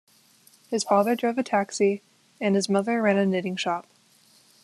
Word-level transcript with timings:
His 0.67 0.83
father 0.83 1.15
drove 1.15 1.37
a 1.37 1.43
taxi, 1.43 2.01
and 2.39 2.55
his 2.55 2.67
mother 2.67 3.03
ran 3.03 3.17
a 3.19 3.25
knitting 3.27 3.55
shop. 3.55 3.85